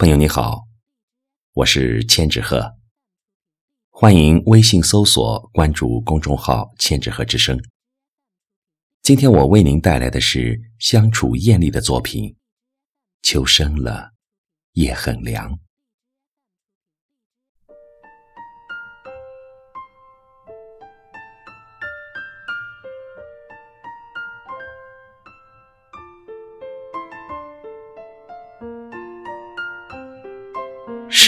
[0.00, 0.68] 朋友你好，
[1.54, 2.76] 我是千纸鹤，
[3.90, 7.60] 欢迎微信搜索关注公众号“千纸鹤之声”。
[9.02, 12.26] 今天我为您带来的是相处艳丽的作品，
[13.22, 14.12] 《秋深了，
[14.74, 15.52] 夜很凉》。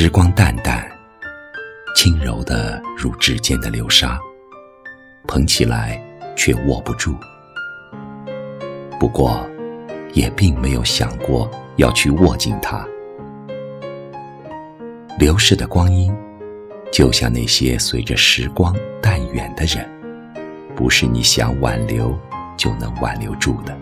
[0.03, 0.91] 时光淡淡，
[1.95, 4.19] 轻柔的如指尖的流沙，
[5.29, 6.03] 捧起来
[6.35, 7.15] 却握不住。
[8.99, 9.47] 不过，
[10.15, 12.83] 也并没有想过要去握紧它。
[15.19, 16.11] 流逝的光阴，
[16.91, 19.87] 就像那些随着时光淡远的人，
[20.75, 22.19] 不是你想挽留
[22.57, 23.79] 就能挽留住的。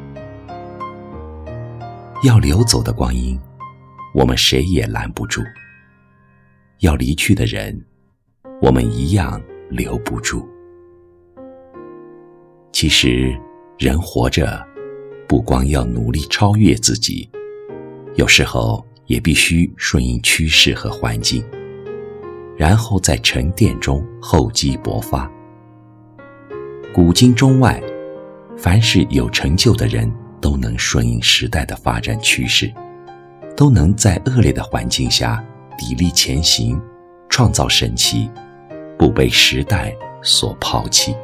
[2.25, 3.41] 要流走的光阴，
[4.13, 5.45] 我们谁也拦不住。
[6.81, 7.85] 要离去的人，
[8.63, 10.49] 我们一样留不住。
[12.73, 13.37] 其实，
[13.79, 14.65] 人活着，
[15.27, 17.29] 不光要努力超越自己，
[18.15, 21.45] 有时候也必须顺应趋势和环境，
[22.57, 25.29] 然后在沉淀中厚积薄发。
[26.95, 27.83] 古今中外，
[28.57, 32.73] 凡是有成就的人，都能顺应时代的发展趋势，
[33.57, 35.45] 都能在恶劣的环境下。
[35.79, 36.81] 砥砺前行，
[37.29, 38.29] 创造神奇，
[38.99, 41.15] 不被时代所抛弃。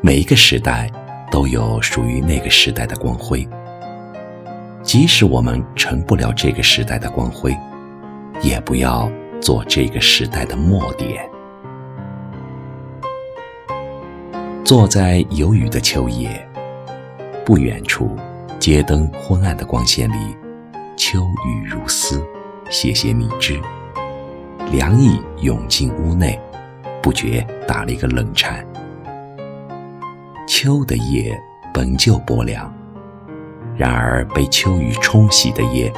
[0.00, 0.88] 每一个时代
[1.30, 3.46] 都有属于那个时代的光辉，
[4.82, 7.54] 即使我们成不了这个时代的光辉，
[8.40, 11.28] 也不要做这个时代的末点。
[14.64, 16.48] 坐在有雨的秋夜，
[17.44, 18.16] 不远处
[18.60, 20.39] 街灯昏暗的光线里。
[21.02, 22.22] 秋雨如丝，
[22.68, 23.58] 斜斜密枝，
[24.70, 26.38] 凉意涌进屋内，
[27.02, 28.62] 不觉打了一个冷颤。
[30.46, 31.40] 秋的夜
[31.72, 32.70] 本就薄凉，
[33.78, 35.90] 然而被秋雨冲洗的夜，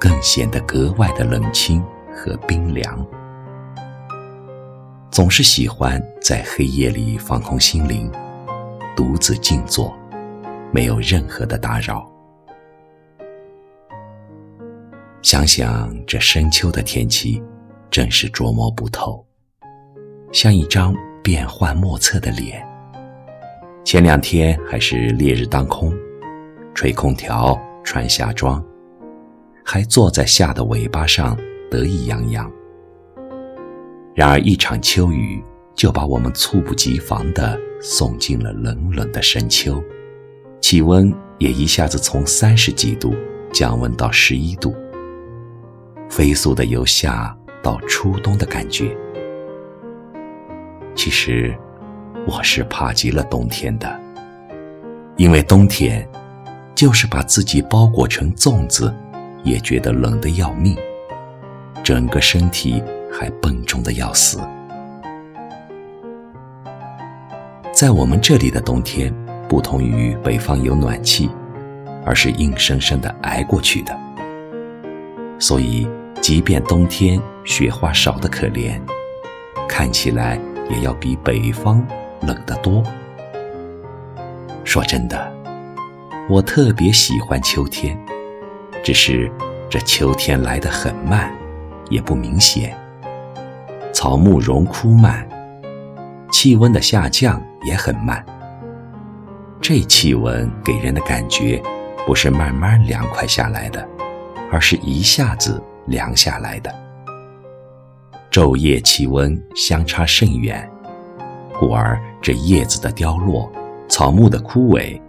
[0.00, 3.06] 更显得格外的冷清和冰凉。
[5.10, 8.10] 总是喜欢在黑夜里放空心灵，
[8.96, 9.94] 独自静坐，
[10.72, 12.10] 没有任何的打扰。
[15.20, 17.42] 想想这深秋的天气，
[17.90, 19.24] 真是捉摸不透，
[20.32, 22.64] 像一张变幻莫测的脸。
[23.84, 25.92] 前两天还是烈日当空，
[26.72, 28.64] 吹空调、穿夏装，
[29.64, 31.36] 还坐在夏的尾巴上
[31.68, 32.50] 得意洋洋。
[34.14, 35.42] 然而一场秋雨，
[35.74, 39.82] 就把我们猝不及防地送进了冷冷的深秋，
[40.60, 43.12] 气温也一下子从三十几度
[43.52, 44.72] 降温到十一度。
[46.08, 48.96] 飞速的由夏到初冬的感觉，
[50.94, 51.56] 其实
[52.26, 54.00] 我是怕极了冬天的，
[55.16, 56.08] 因为冬天
[56.74, 58.92] 就是把自己包裹成粽子，
[59.44, 60.76] 也觉得冷得要命，
[61.82, 62.82] 整个身体
[63.12, 64.40] 还笨重的要死。
[67.72, 69.14] 在我们这里的冬天，
[69.48, 71.30] 不同于北方有暖气，
[72.04, 73.96] 而是硬生生的挨过去的。
[75.38, 75.86] 所以，
[76.28, 78.78] 即便冬天雪花少得可怜，
[79.66, 81.82] 看起来也要比北方
[82.20, 82.84] 冷得多。
[84.62, 85.32] 说真的，
[86.28, 87.98] 我特别喜欢秋天，
[88.84, 89.32] 只是
[89.70, 91.32] 这秋天来得很慢，
[91.88, 92.76] 也不明显。
[93.90, 95.26] 草木荣枯慢，
[96.30, 98.22] 气温的下降也很慢。
[99.62, 101.62] 这气温给人的感觉，
[102.06, 103.88] 不是慢慢凉快下来的。
[104.50, 106.72] 而是一下子凉下来的，
[108.30, 110.70] 昼夜气温相差甚远，
[111.58, 113.50] 故而这叶子的凋落、
[113.88, 115.00] 草木的枯萎，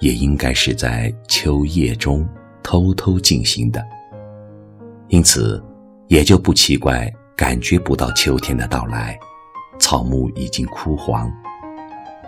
[0.00, 2.28] 也应该是在秋夜中
[2.62, 3.82] 偷偷进行的。
[5.08, 5.62] 因此，
[6.08, 9.18] 也就不奇怪感觉不到秋天的到来，
[9.78, 11.32] 草木已经枯黄，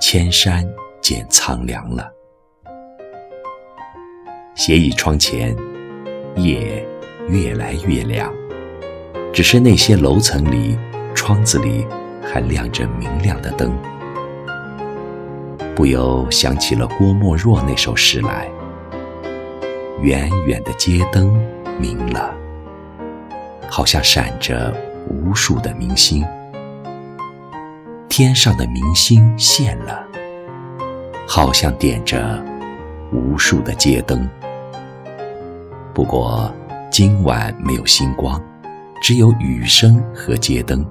[0.01, 0.67] 千山
[1.01, 2.11] 渐苍凉了。
[4.55, 5.55] 斜倚窗前。
[6.37, 6.85] 夜
[7.29, 8.33] 越来越凉，
[9.33, 10.79] 只是那些楼层里、
[11.15, 11.87] 窗子里
[12.23, 13.73] 还亮着明亮的灯，
[15.75, 18.49] 不由想起了郭沫若那首诗来
[20.03, 21.35] ：“远远的街灯
[21.79, 22.35] 明了，
[23.69, 24.75] 好像闪着
[25.09, 26.23] 无数的明星；
[28.09, 30.07] 天上的明星现了，
[31.27, 32.43] 好像点着
[33.13, 34.29] 无数的街灯。”
[35.95, 36.53] 不过
[36.97, 38.41] 今晚没有星光，
[39.03, 40.87] 只有雨声和街灯。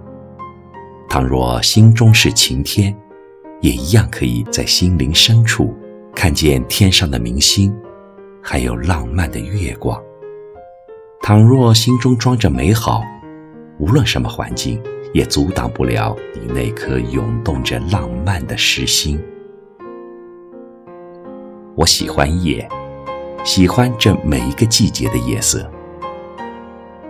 [1.08, 2.94] 倘若心中是晴天，
[3.62, 5.74] 也一样可以在心灵深处
[6.14, 7.74] 看见天上的明星，
[8.42, 9.98] 还有浪漫的月光。
[11.22, 13.02] 倘若心中装着美好，
[13.80, 14.84] 无论什么环境，
[15.14, 19.18] 也阻挡不了你那颗涌动着浪漫的诗心。
[21.76, 22.68] 我喜欢夜。
[23.46, 25.70] 喜欢这每一个季节的夜色。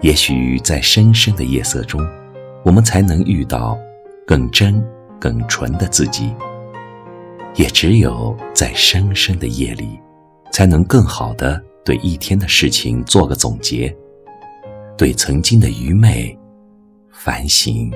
[0.03, 2.05] 也许在深深的夜色中，
[2.65, 3.79] 我们才能遇到
[4.27, 4.85] 更真、
[5.17, 6.35] 更纯的自己。
[7.55, 9.97] 也只有在深深的夜里，
[10.51, 13.95] 才能更好的对一天的事情做个总结，
[14.97, 16.37] 对曾经的愚昧
[17.09, 17.89] 反省。